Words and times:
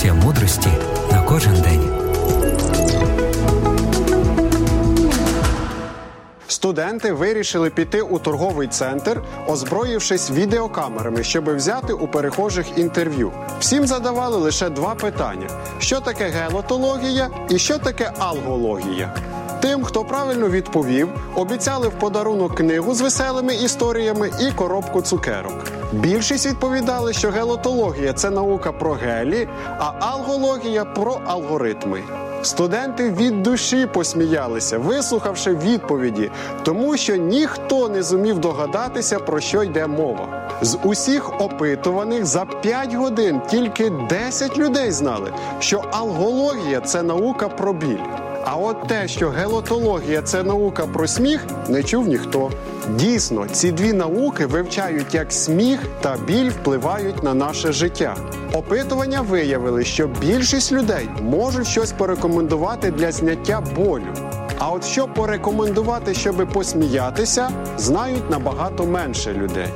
порція 0.00 0.14
мудрості 0.14 0.68
на 1.12 1.22
кожен 1.22 1.54
день. 1.54 1.90
Студенти 6.48 7.12
вирішили 7.12 7.70
піти 7.70 8.02
у 8.02 8.18
торговий 8.18 8.68
центр, 8.68 9.22
озброївшись 9.46 10.30
відеокамерами, 10.30 11.24
щоб 11.24 11.56
взяти 11.56 11.92
у 11.92 12.08
перехожих 12.08 12.78
інтерв'ю. 12.78 13.32
Всім 13.60 13.86
задавали 13.86 14.36
лише 14.36 14.70
два 14.70 14.94
питання: 14.94 15.48
що 15.78 16.00
таке 16.00 16.28
гелотологія 16.28 17.30
і 17.50 17.58
що 17.58 17.78
таке 17.78 18.12
алгологія. 18.18 19.14
Тим, 19.60 19.84
хто 19.84 20.04
правильно 20.04 20.48
відповів, 20.48 21.08
обіцяли 21.34 21.88
в 21.88 21.92
подарунок 21.92 22.54
книгу 22.54 22.94
з 22.94 23.00
веселими 23.00 23.54
історіями 23.54 24.30
і 24.40 24.52
коробку 24.52 25.02
цукерок. 25.02 25.54
Більшість 25.92 26.46
відповідали, 26.46 27.12
що 27.12 27.30
гелотологія 27.30 28.12
це 28.12 28.30
наука 28.30 28.72
про 28.72 28.92
гелі, 28.92 29.48
а 29.78 29.92
алгологія 30.00 30.84
про 30.84 31.20
алгоритми. 31.26 32.02
Студенти 32.42 33.10
від 33.10 33.42
душі 33.42 33.86
посміялися, 33.86 34.78
вислухавши 34.78 35.54
відповіді, 35.54 36.30
тому 36.62 36.96
що 36.96 37.16
ніхто 37.16 37.88
не 37.88 38.02
зумів 38.02 38.38
догадатися, 38.38 39.18
про 39.18 39.40
що 39.40 39.62
йде 39.62 39.86
мова. 39.86 40.50
З 40.62 40.78
усіх 40.84 41.40
опитуваних 41.40 42.26
за 42.26 42.44
5 42.44 42.94
годин 42.94 43.40
тільки 43.50 43.90
10 43.90 44.58
людей 44.58 44.90
знали, 44.92 45.32
що 45.58 45.84
алгологія 45.92 46.80
це 46.80 47.02
наука 47.02 47.48
про 47.48 47.72
біль. 47.72 48.29
А 48.44 48.56
от 48.56 48.86
те, 48.86 49.08
що 49.08 49.28
гелотологія 49.28 50.22
це 50.22 50.42
наука 50.42 50.86
про 50.86 51.06
сміх, 51.06 51.46
не 51.68 51.82
чув 51.82 52.08
ніхто. 52.08 52.50
Дійсно, 52.96 53.46
ці 53.52 53.72
дві 53.72 53.92
науки 53.92 54.46
вивчають, 54.46 55.14
як 55.14 55.32
сміх 55.32 55.80
та 56.00 56.16
біль 56.26 56.50
впливають 56.50 57.22
на 57.22 57.34
наше 57.34 57.72
життя. 57.72 58.16
Опитування 58.52 59.20
виявили, 59.20 59.84
що 59.84 60.06
більшість 60.20 60.72
людей 60.72 61.08
можуть 61.22 61.66
щось 61.66 61.92
порекомендувати 61.92 62.90
для 62.90 63.12
зняття 63.12 63.60
болю. 63.76 64.14
А 64.58 64.70
от 64.70 64.84
що 64.84 65.08
порекомендувати, 65.08 66.14
щоб 66.14 66.52
посміятися, 66.52 67.50
знають 67.78 68.30
набагато 68.30 68.84
менше 68.84 69.32
людей. 69.32 69.68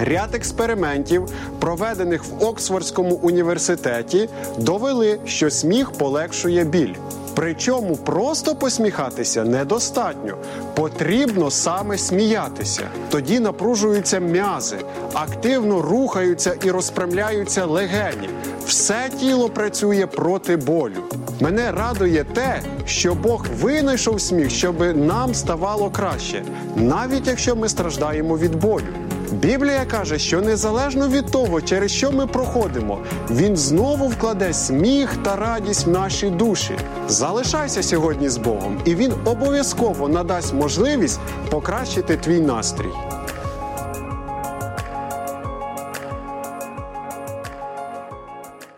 Ряд 0.00 0.34
експериментів, 0.34 1.26
проведених 1.60 2.24
в 2.24 2.44
Оксфордському 2.44 3.14
університеті, 3.14 4.28
довели, 4.58 5.18
що 5.24 5.50
сміх 5.50 5.90
полегшує 5.90 6.64
біль. 6.64 6.94
Причому 7.34 7.96
просто 7.96 8.54
посміхатися 8.54 9.44
недостатньо. 9.44 10.36
Потрібно 10.74 11.50
саме 11.50 11.98
сміятися. 11.98 12.82
Тоді 13.10 13.40
напружуються 13.40 14.18
м'язи, 14.18 14.76
активно 15.14 15.82
рухаються 15.82 16.54
і 16.64 16.70
розпрямляються 16.70 17.66
легені. 17.66 18.28
Все 18.66 19.10
тіло 19.20 19.48
працює 19.48 20.06
проти 20.06 20.56
болю. 20.56 21.02
Мене 21.40 21.72
радує 21.72 22.24
те, 22.24 22.62
що 22.86 23.14
Бог 23.14 23.46
винайшов 23.60 24.20
сміх, 24.20 24.50
щоб 24.50 24.96
нам 24.96 25.34
ставало 25.34 25.90
краще, 25.90 26.44
навіть 26.76 27.26
якщо 27.26 27.56
ми 27.56 27.68
страждаємо 27.68 28.38
від 28.38 28.54
болю. 28.54 29.11
Біблія 29.32 29.84
каже, 29.84 30.18
що 30.18 30.40
незалежно 30.40 31.08
від 31.08 31.30
того, 31.30 31.60
через 31.60 31.90
що 31.90 32.12
ми 32.12 32.26
проходимо, 32.26 32.98
він 33.30 33.56
знову 33.56 34.08
вкладе 34.08 34.52
сміх 34.52 35.16
та 35.16 35.36
радість 35.36 35.86
в 35.86 35.90
наші 35.90 36.30
душі. 36.30 36.76
Залишайся 37.08 37.82
сьогодні 37.82 38.28
з 38.28 38.36
Богом, 38.36 38.78
і 38.84 38.94
він 38.94 39.12
обов'язково 39.24 40.08
надасть 40.08 40.54
можливість 40.54 41.20
покращити 41.50 42.16
твій 42.16 42.40
настрій. 42.40 42.92